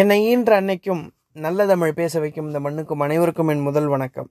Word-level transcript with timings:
என்னை 0.00 0.16
ஈன்ற 0.30 0.52
அன்னைக்கும் 0.60 1.02
நல்ல 1.44 1.66
தமிழ் 1.70 1.92
பேச 1.98 2.20
வைக்கும் 2.22 2.48
இந்த 2.48 2.58
மண்ணுக்கும் 2.64 3.02
அனைவருக்கும் 3.04 3.50
என் 3.52 3.62
முதல் 3.66 3.86
வணக்கம். 3.92 4.28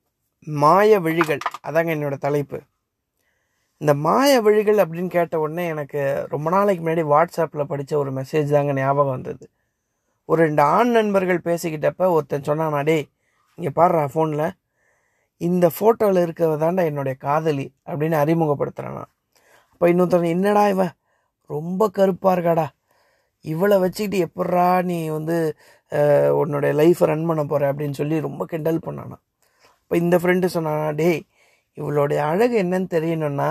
மாய 0.47 0.99
விழிகள் 1.05 1.39
அதாங்க 1.67 1.89
என்னோட 1.95 2.15
தலைப்பு. 2.25 2.57
இந்த 3.81 3.93
மாய 4.03 4.41
விழிகள் 4.47 4.81
அப்படின்னு 4.83 5.11
கேட்ட 5.15 5.39
உடனே 5.39 5.65
எனக்கு 5.67 6.01
ரொம்ப 6.33 6.49
நாளைக்கு 6.55 6.83
முன்னாடி 6.83 7.05
வாட்ஸ்அப்பில் 7.13 7.69
படித்த 7.71 7.97
ஒரு 8.01 8.11
மெசேஜ் 8.11 8.53
தாங்க 8.55 8.75
ஞாபகம் 8.81 9.15
வந்தது. 9.15 9.45
ஒரு 10.29 10.39
ரெண்டு 10.45 10.63
ஆண் 10.75 10.93
நண்பர்கள் 10.97 11.41
பேசிக்கிட்டப்ப 11.49 12.11
ஒருத்தன் 12.17 12.47
சொன்னானா 12.49 12.83
டேய் 12.91 13.05
இங்கே 13.59 13.73
பாடுறா 13.81 14.05
ஃபோனில் 14.15 14.47
இந்த 15.41 15.71
ஃபோட்டோவில் 15.77 16.23
இருக்கிறவ 16.25 16.61
தாண்டா 16.65 16.85
என்னுடைய 16.91 17.17
காதலி 17.27 17.67
அப்படின்னு 17.89 18.19
அறிமுகப்படுத்துகிறானா 18.23 19.03
அப்போ 19.73 19.87
இன்னொருத்தன் 19.93 20.33
என்னடா 20.37 20.65
இவன் 20.75 20.95
ரொம்ப 21.49 21.89
கருப்பாக 21.99 22.35
இருக்காடா. 22.37 22.67
இவளை 23.53 23.77
வச்சுக்கிட்டு 23.83 24.17
எப்பட்றா 24.27 24.67
நீ 24.89 24.97
வந்து 25.17 25.37
உன்னோடைய 26.41 26.71
லைஃப்பை 26.81 27.07
ரன் 27.11 27.27
பண்ண 27.29 27.41
போகிற 27.51 27.69
அப்படின்னு 27.71 27.97
சொல்லி 27.99 28.17
ரொம்ப 28.27 28.43
கிண்டல் 28.51 28.85
பண்ணானா. 28.87 29.17
இப்போ 29.81 29.95
இந்த 30.03 30.15
ஃப்ரெண்டு 30.21 30.47
சொன்னானா 30.55 30.87
டேய் 31.01 31.21
இவளுடைய 31.77 32.19
அழகு 32.31 32.55
என்னன்னு 32.63 32.89
தெரியணும்னா 32.95 33.49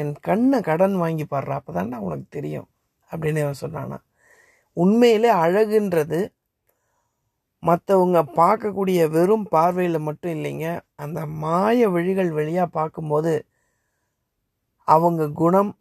என் 0.00 0.12
கண்ணை 0.28 0.58
கடன் 0.68 0.96
வாங்கி 1.02 1.24
பாடுறா 1.32 1.56
அப்போ 1.60 1.98
உனக்கு 2.06 2.26
தெரியும் 2.36 2.68
அப்படின்னு 3.10 3.42
அவன் 3.46 3.62
சொன்னானா. 3.64 3.98
உண்மையிலே 4.76 5.30
அழகுன்றது 5.44 6.20
மற்றவங்க 7.62 8.20
பார்க்கக்கூடிய 8.38 9.00
வெறும் 9.16 9.46
பார்வையில் 9.54 10.06
மட்டும் 10.06 10.32
இல்லைங்க. 10.36 10.66
அந்த 11.02 11.20
மாய 11.42 11.88
வழிகள் 11.94 12.30
வழியாக 12.38 12.74
பார்க்கும்போது 12.78 13.34
அவங்க 14.88 15.28
குணம் 15.42 15.72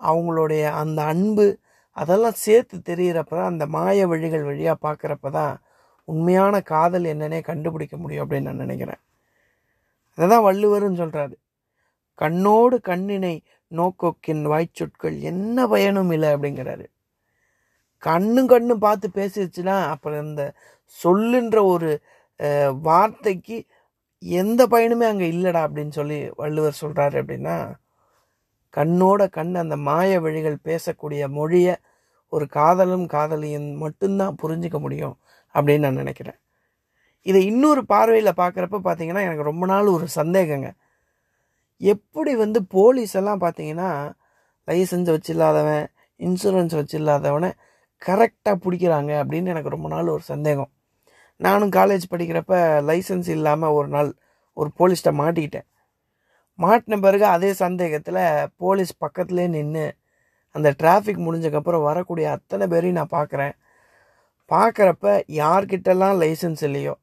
அவங்களுடைய 0.00 0.62
அந்த 0.80 1.00
அன்பு 1.12 1.46
அதெல்லாம் 2.00 2.38
சேர்த்து 2.44 2.76
தெரிகிறப்ப 2.88 3.32
தான் 3.38 3.50
அந்த 3.52 3.64
மாய 3.76 4.06
வழிகள் 4.12 4.48
வழியாக 4.50 4.82
பார்க்குறப்ப 4.86 5.30
தான் 5.38 5.54
உண்மையான 6.08 6.54
காதல் 6.72 7.06
என்னன்னே 7.12 7.40
கண்டுபிடிக்க 7.50 7.94
முடியும் 8.02 8.24
அப்படின்னு 8.24 8.48
நான் 8.48 8.62
நினைக்கிறேன். 8.64 9.00
அதை 10.18 10.26
தான் 10.32 10.46
வள்ளுவர்னு 10.48 11.00
சொல்கிறாரு 11.02 11.34
கண்ணோடு 12.18 12.76
கண்ணினை 12.90 13.34
நோக்கோக்கின் 13.70 14.44
வாய்ச்சொற்கள் 14.52 15.16
என்ன 15.30 15.66
பயனும் 15.72 16.12
இல்லை 16.16 16.28
அப்படிங்கிறாரு. 16.34 16.86
கண்ணும் 18.02 18.50
கண்ணும் 18.52 18.84
பார்த்து 18.86 19.08
பேசிடுச்சுன்னா 19.18 19.76
அப்புறம் 19.92 20.22
இந்த 20.28 20.44
சொல்லுன்ற 20.98 21.58
ஒரு 21.74 21.90
வார்த்தைக்கு 22.88 23.56
எந்த 24.22 24.60
பயனுமே 24.72 25.06
அங்கே 25.10 25.26
இல்லைடா 25.34 25.60
அப்படின்னு 25.66 25.94
சொல்லி 25.98 26.18
வள்ளுவர் 26.40 26.80
சொல்கிறாரு 26.82 27.16
அப்படின்னா 27.22 27.56
கண்ணோட 28.74 29.22
கண் 29.36 29.52
அந்த 29.62 29.76
மாய 29.88 30.20
வழிகள் 30.24 30.64
பேசக்கூடிய 30.68 31.22
மொழியை 31.38 31.74
ஒரு 32.32 32.46
காதலும் 32.46 33.06
காதலியும் 33.06 33.70
மட்டும்தான் 33.76 34.36
புரிஞ்சிக்க 34.42 34.78
முடியும் 34.80 35.16
அப்படின்னு 35.54 35.78
நான் 35.78 35.94
நினைக்கிறேன். 35.94 36.38
இதை 37.26 37.40
இன்னொரு 37.46 37.82
பார்வையில் 37.86 38.38
பார்க்குறப்ப 38.40 38.78
பார்த்தீங்கன்னா 38.84 39.22
எனக்கு 39.28 39.42
ரொம்ப 39.42 39.66
நாள் 39.66 39.86
ஒரு 39.86 40.06
சந்தேகங்க. 40.14 40.68
எப்படி 41.80 42.34
வந்து 42.34 42.64
போலீஸ் 42.64 43.14
எல்லாம் 43.14 43.40
பார்த்தீங்கன்னா 43.40 43.90
லைசன்ஸ் 44.68 45.10
வச்சில்லாதவன் 45.14 45.84
இன்சூரன்ஸ் 46.20 46.74
வச்சில்லாதவனை 46.80 47.50
கரெக்டாக 48.02 48.56
பிடிக்கிறாங்க 48.64 49.12
அப்படின்னு 49.22 49.52
எனக்கு 49.54 49.74
ரொம்ப 49.76 49.88
நாள் 49.88 50.08
ஒரு 50.08 50.22
சந்தேகம். 50.22 50.70
நானும் 51.36 51.70
காலேஜ் 51.70 52.04
படிக்கிறப்ப 52.10 52.54
லைசன்ஸ் 52.88 53.28
இல்லாமல் 53.28 53.70
ஒரு 53.70 53.88
நாள் 53.88 54.10
ஒரு 54.56 54.70
போலீஸ்கிட்ட 54.78 55.12
மாட்டிக்கிட்டேன். 55.22 55.66
மாட்டின 56.58 57.00
பிறகு 57.00 57.24
அதே 57.24 57.52
சந்தேகத்தில் 57.52 58.22
போலீஸ் 58.56 58.92
பக்கத்துலேயே 59.04 59.48
நின்று 59.48 59.84
அந்த 60.54 60.68
டிராஃபிக் 60.80 61.24
முடிஞ்சக்கப்புறம் 61.26 61.86
வரக்கூடிய 61.88 62.26
அத்தனை 62.36 62.64
பேரையும் 62.72 62.98
நான் 63.00 63.14
பார்க்குறேன். 63.18 63.54
பார்க்குறப்ப 64.50 65.06
யார்கிட்டலாம் 65.40 66.16
லைசன்ஸ் 66.22 66.62
இல்லையோ 66.68 66.94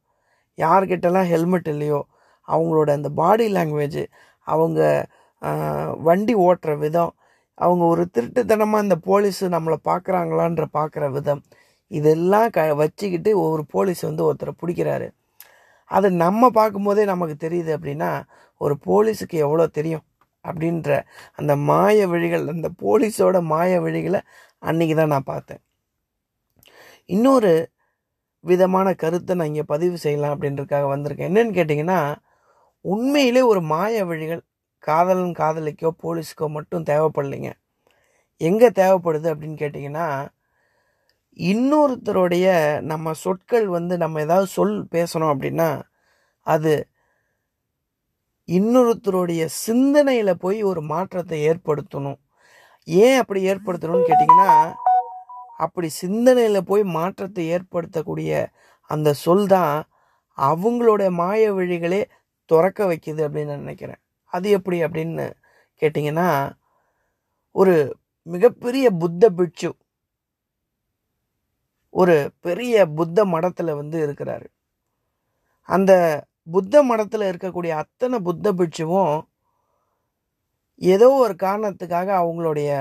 யார்கிட்டலாம் 0.58 1.30
ஹெல்மெட் 1.34 1.70
இல்லையோ 1.74 2.00
அவங்களோட 2.48 2.90
அந்த 2.98 3.10
பாடி 3.20 3.46
லாங்குவேஜ் 3.58 4.02
அவங்க 4.48 4.80
வண்டி 6.08 6.34
ஓட்டுற 6.48 6.72
விதம் 6.84 7.12
அவங்க 7.58 7.84
ஒரு 7.94 8.04
திருட்டுத்தனமாக 8.16 8.86
இந்த 8.86 8.96
போலீஸு 9.10 9.46
நம்மளை 9.56 9.78
பார்க்குறாங்களான்ற 9.90 10.66
பார்க்குற 10.78 11.06
விதம் 11.18 11.42
இதெல்லாம் 11.92 12.50
க 12.56 12.60
வச்சுக்கிட்டு 12.82 13.32
ஒவ்வொரு 13.44 13.64
போலீஸ் 13.76 14.02
வந்து 14.10 14.24
ஒருத்தரை 14.28 14.54
பிடிக்கிறாரு. 14.62 15.08
அதை 15.92 16.10
நம்ம 16.24 16.50
பார்க்கும்போதே 16.60 17.04
நமக்கு 17.12 17.36
தெரியுது 17.46 17.72
அப்படின்னா 17.78 18.12
ஒரு 18.62 18.76
போலீஸுக்கு 18.88 19.38
எவ்வளோ 19.46 19.66
தெரியும்? 19.78 20.04
அப்படின்ற 20.48 20.90
அந்த 21.40 21.54
மாய 21.70 22.08
வழிகள் 22.14 22.46
அந்த 22.56 22.70
போலீஸோட 22.84 23.38
மாய 23.54 23.80
வழிகளை 23.86 24.22
அன்னைக்கு 24.70 24.96
தான் 25.00 25.14
நான் 25.16 25.32
பார்த்தேன். 25.34 25.62
இன்னொரு 27.10 27.54
விதமான 28.44 28.88
கருத்தை 29.04 29.34
நான் 29.38 29.52
இங்கே 29.52 29.66
பதிவு 29.74 29.98
செய்யலாம் 30.06 30.34
அப்படின்றதுக்காக 30.36 30.88
வந்திருக்கேன். 30.94 31.30
என்னன்னு 31.32 31.58
கேட்டிங்கன்னா 31.60 32.00
உண்மையிலே 32.86 33.42
ஒரு 33.52 33.62
மாய 33.74 34.06
வழிகள் 34.10 34.42
காதலன் 34.88 35.36
காதலிக்கோ 35.42 35.92
போலீஸுக்கோ 36.04 36.48
மட்டும் 36.58 36.88
தேவைப்படலைங்க. 36.92 37.52
எங்கே 38.42 38.70
தேவைப்படுது 38.82 39.28
அப்படின்னு 39.34 39.58
கேட்டிங்கன்னா 39.64 40.08
இன்னொருத்தருடைய 41.40 42.48
நம்ம 42.92 43.14
சொற்கள் 43.24 43.66
வந்து 43.78 43.94
நம்ம 44.04 44.22
ஏதாவது 44.26 44.48
சொல் 44.58 44.76
பேசணும் 44.96 45.32
அப்படின்னா 45.34 45.70
அது 46.48 46.74
இன்னொருத்தருடைய 48.48 49.44
சிந்தனையில் 49.66 50.42
போய் 50.44 50.60
ஒரு 50.64 50.82
மாற்றத்தை 50.92 51.38
ஏற்படுத்தணும். 51.50 52.20
ஏன் 52.88 53.18
அப்படி 53.22 53.42
ஏற்படுத்தணும்னு 53.52 54.10
கேட்டிங்கன்னா 54.10 54.52
அப்படி 55.66 55.88
சிந்தனையில் 56.02 56.68
போய் 56.70 56.84
மாற்றத்தை 56.98 57.44
ஏற்படுத்தக்கூடிய 57.56 58.32
அந்த 58.92 59.10
சொல் 59.24 59.48
தான் 59.56 59.76
அவங்களுடைய 60.38 61.10
மாய 61.22 61.54
வழிகளே 61.58 62.02
துறக்க 62.52 62.80
வைக்குது 62.90 63.22
அப்படின்னு 63.26 63.52
நான் 63.54 63.64
நினைக்கிறேன். 63.66 64.02
அது 64.34 64.48
எப்படி 64.58 64.78
அப்படின்னு 64.86 65.26
கேட்டிங்கன்னா 65.82 66.30
ஒரு 67.62 67.76
மிகப்பெரிய 68.28 68.86
புத்த 69.02 69.30
பிட்சு 69.40 69.70
ஒரு 71.94 72.16
பெரிய 72.46 72.86
புத்த 72.98 73.26
மடத்தில் 73.34 73.78
வந்து 73.82 73.98
இருக்கிறாரு. 74.06 74.48
அந்த 75.70 75.92
புத்த 76.48 76.84
மடத்தில் 76.90 77.30
இருக்கக்கூடிய 77.32 77.74
அத்தனை 77.84 78.18
புத்த 78.28 78.54
பிட்சுவும் 78.60 79.16
ஏதோ 80.82 81.08
ஒரு 81.24 81.36
காரணத்துக்காக 81.46 82.10
அவங்களுடைய 82.22 82.72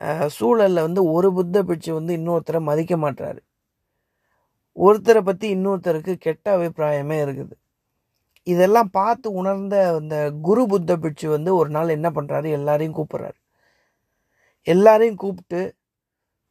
சூழலில் 0.00 0.34
சூழல்ல 0.36 0.84
வந்து 0.86 1.02
ஒரு 1.14 1.28
புத்த 1.38 1.62
பிட்சு 1.68 1.90
வந்து 1.98 2.12
இன்னொருத்தரை 2.18 2.60
மதிக்க 2.68 2.94
மாட்டாரு 3.04 3.40
ஒருத்தரை 4.76 5.20
பற்றி 5.28 5.46
இன்னொருத்தருக்கு 5.56 6.12
கெட்ட 6.26 6.46
அபிப்பிராயமே 6.56 7.16
இருக்குது. 7.24 7.54
இதெல்லாம் 8.46 8.90
பார்த்து 8.98 9.28
உணர்ந்த 9.40 9.74
அந்த 9.98 10.16
குரு 10.46 10.62
புத்த 10.72 10.92
பிட்சு 11.04 11.26
வந்து 11.34 11.50
ஒரு 11.60 11.70
நாள் 11.76 11.94
என்ன 11.96 12.08
பண்ணுறாரு 12.16 12.48
எல்லாரையும் 12.58 12.96
கூப்பிட்றாரு. 12.98 13.38
எல்லாரையும் 14.66 15.20
கூப்பிட்டு 15.22 15.60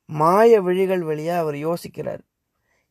மாய 0.10 0.62
விழிகள் 0.68 1.04
வழியாக 1.10 1.42
அவர் 1.44 1.58
யோசிக்கிறார். 1.68 2.22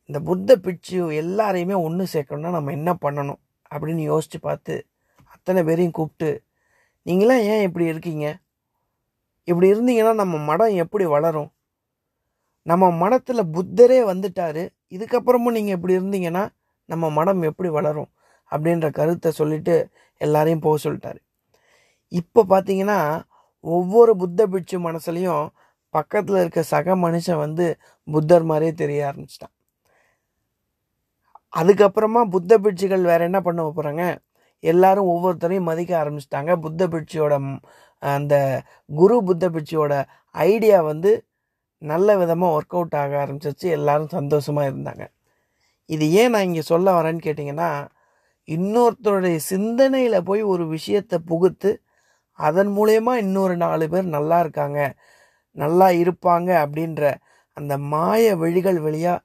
இந்த 0.09 0.19
புத்த 0.29 0.57
பிட்சு 0.65 0.99
எல்லாரையுமே 1.23 1.75
ஒன்று 1.87 2.05
சேர்க்கணும்னா 2.13 2.51
நம்ம 2.57 2.73
என்ன 2.79 2.91
பண்ணணும்? 3.05 3.41
அப்படின்னு 3.71 4.03
யோசித்து 4.11 4.39
பார்த்து 4.39 4.75
அத்தனை 5.33 5.61
பேரையும் 5.63 5.97
கூப்பிட்டு 5.97 6.29
நீங்களாம் 7.05 7.43
ஏன் 7.53 7.65
இப்படி 7.67 7.85
இருக்கீங்க? 7.91 8.25
இப்படி 9.47 9.67
இருந்தீங்கன்னா 9.73 10.13
நம்ம 10.21 10.37
மடம் 10.49 10.75
எப்படி 10.83 11.05
வளரும்? 11.15 11.49
நம்ம 12.65 12.89
மடத்தில் 13.01 13.51
புத்தரே 13.55 13.99
வந்துட்டார். 14.11 14.63
இதுக்கப்புறமும் 14.95 15.55
நீங்கள் 15.57 15.75
இப்படி 15.77 15.97
இருந்தீங்கன்னா 15.99 16.43
நம்ம 16.89 17.05
மடம் 17.17 17.41
எப்படி 17.49 17.69
வளரும்? 17.69 18.09
அப்படின்ற 18.51 18.87
கருத்தை 18.99 19.31
சொல்லிட்டு 19.31 19.75
எல்லாரையும் 20.21 20.63
போக 20.65 20.77
சொல்லிட்டாரு. 20.85 21.19
இப்போ 22.11 22.41
பார்த்தீங்கன்னா 22.53 22.99
ஒவ்வொரு 23.63 24.11
புத்த 24.15 24.47
பிட்சு 24.47 24.77
மனசுலையும் 24.87 25.45
பக்கத்தில் 25.93 26.39
இருக்க 26.41 26.61
சக 26.73 26.95
மனுஷன் 27.05 27.41
வந்து 27.45 27.65
புத்தர் 28.07 28.45
மாதிரியே 28.51 28.73
தெரிய 28.81 28.99
ஆரம்பிச்சிட்டான். 29.09 29.53
அதுக்கப்புறமா 31.53 32.21
புத்த 32.35 32.51
பிட்சுகள் 32.65 33.09
வேறு 33.11 33.23
என்ன 33.29 33.39
பண்ண 33.47 33.61
போகிறாங்க 33.67 34.03
எல்லாரும் 34.63 35.09
ஒவ்வொருத்தரையும் 35.13 35.69
மதிக்க 35.71 35.91
ஆரம்பிச்சிட்டாங்க. 36.01 36.51
புத்த 36.65 36.81
பிட்சியோட 36.93 37.33
அந்த 38.03 38.33
குரு 38.99 39.15
புத்த 39.29 39.45
பிட்சியோட 39.55 39.93
ஐடியா 40.35 40.77
வந்து 40.91 41.11
நல்ல 41.81 42.17
விதமாக 42.21 42.55
ஒர்க் 42.57 42.75
அவுட் 42.77 42.97
ஆக 43.01 43.13
ஆரம்பிச்சிச்சு 43.23 43.67
எல்லாரும் 43.77 44.15
சந்தோஷமாக 44.17 44.69
இருந்தாங்க. 44.71 45.03
இது 45.89 46.05
ஏன் 46.21 46.33
நான் 46.33 46.47
இங்கே 46.49 46.63
சொல்ல 46.71 46.87
வரேன்னு 46.97 47.25
கேட்டிங்கன்னா 47.27 47.69
இன்னொருத்தருடைய 48.47 49.37
சிந்தனையில் 49.51 50.25
போய் 50.29 50.43
ஒரு 50.53 50.63
விஷயத்தை 50.75 51.17
புகுத்து 51.31 51.71
அதன் 52.39 52.71
மூலயமா 52.77 53.13
இன்னொரு 53.23 53.55
நாலு 53.63 53.85
பேர் 53.93 54.07
நல்லா 54.17 54.37
இருக்காங்க 54.43 54.79
நல்லா 55.57 55.87
இருப்பாங்க 56.03 56.49
அப்படின்ற 56.63 57.03
அந்த 57.57 57.73
மாய 57.93 58.23
வழிகள் 58.43 58.79
வழியாக 58.85 59.23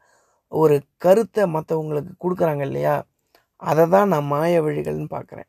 ஒரு 0.60 0.76
கருத்தை 1.04 1.44
மற்றவங்களுக்கு 1.56 2.12
கொடுக்குறாங்க 2.24 2.62
இல்லையா? 2.68 2.94
அதை 3.62 3.84
தான் 3.94 4.10
நான் 4.12 4.30
மாய 4.34 4.62
வழிகள்னு 4.66 5.08
பார்க்குறேன் 5.16 5.48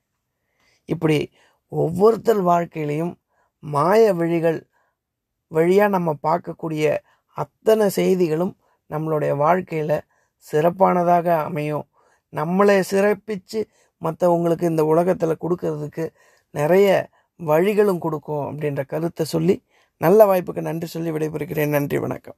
இப்படி 0.89 1.17
ஒவ்வொருத்தர் 1.71 2.41
வாழ்க்கையிலையும் 2.51 3.13
மாய 3.63 4.01
வழிகள் 4.19 4.59
வழியாக 5.51 5.93
நம்ம 5.95 6.09
பார்க்கக்கூடிய 6.27 6.85
அத்தனை 7.37 7.85
செய்திகளும் 7.99 8.53
நம்மளுடைய 8.89 9.31
வாழ்க்கையில் 9.43 9.97
சிறப்பானதாக 10.45 11.27
அமையும். 11.47 11.85
நம்மளை 12.33 12.77
சிறப்பித்து 12.91 13.59
மற்றவங்களுக்கு 14.01 14.65
இந்த 14.73 14.83
உலகத்தில் 14.93 15.41
கொடுக்கறதுக்கு 15.43 16.05
நிறைய 16.53 16.87
வழிகளும் 17.39 18.03
கொடுக்கும் 18.05 18.45
அப்படின்ற 18.49 18.81
கருத்தை 18.93 19.25
சொல்லி 19.35 19.55
நல்ல 20.01 20.25
வாய்ப்புக்கு 20.25 20.69
நன்றி 20.69 20.87
சொல்லி 20.87 21.11
விடைபெறுகிறேன். 21.15 21.75
நன்றி 21.77 21.97
வணக்கம். 22.05 22.37